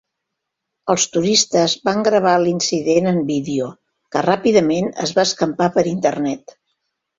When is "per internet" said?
5.79-6.61